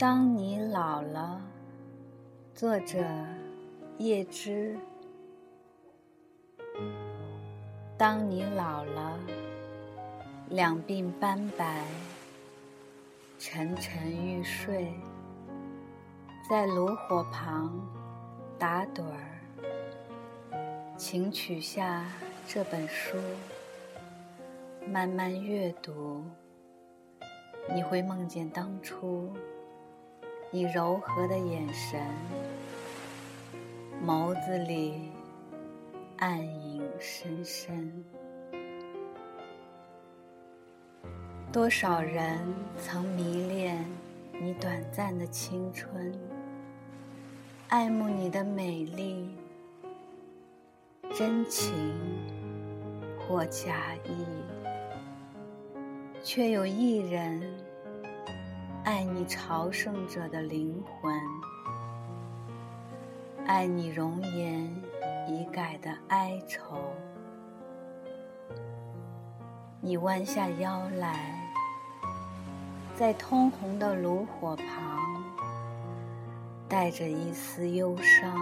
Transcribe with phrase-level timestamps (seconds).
[0.00, 1.42] 当你老了，
[2.54, 3.04] 作者
[3.98, 4.74] 叶芝。
[7.98, 9.20] 当你老了，
[10.48, 11.84] 两鬓斑白，
[13.38, 14.90] 沉沉欲睡，
[16.48, 17.78] 在炉火旁
[18.58, 19.38] 打盹儿，
[20.96, 22.06] 请取下
[22.46, 23.18] 这本书，
[24.88, 26.24] 慢慢阅读。
[27.74, 29.30] 你会梦见当初
[30.52, 32.00] 你柔和的眼神，
[34.04, 35.12] 眸子里
[36.16, 38.04] 暗影深深。
[41.52, 42.40] 多少人
[42.76, 43.84] 曾迷恋
[44.40, 46.12] 你短暂的青春，
[47.68, 49.30] 爱慕你的美丽，
[51.14, 51.72] 真情
[53.20, 54.26] 或假意。
[56.24, 57.40] 却有一人
[58.82, 61.14] 爱你朝圣者的灵魂，
[63.46, 64.74] 爱你容颜
[65.28, 66.82] 已改的哀愁。
[69.82, 71.50] 你弯下腰来，
[72.96, 75.24] 在通红的炉火旁，
[76.66, 78.34] 带着一丝忧伤，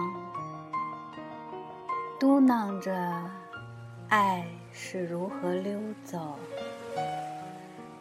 [2.17, 3.29] 嘟囔着
[4.07, 6.37] 爱是如何溜走。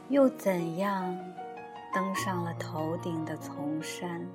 [0.09, 1.19] 又怎样
[1.93, 4.27] 登上了头顶的丛山，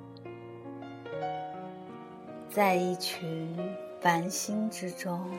[2.50, 3.56] 在一群
[4.00, 5.30] 繁星之中，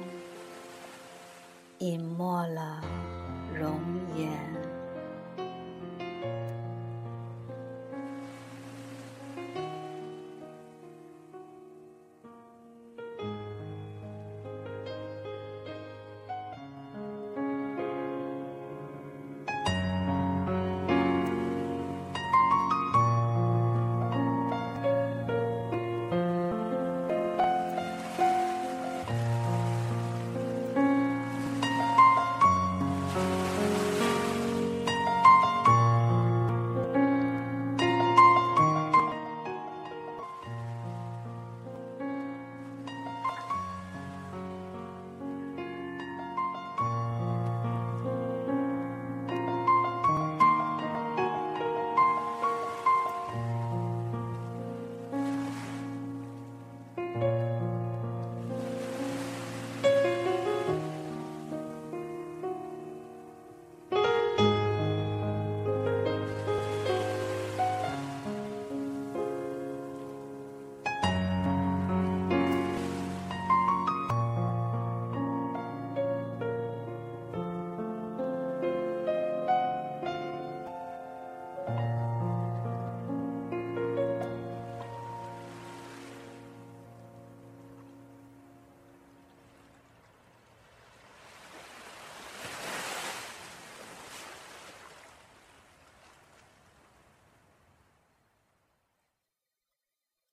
[1.79, 2.81] 隐没了
[3.53, 3.79] 容
[4.15, 4.74] 颜。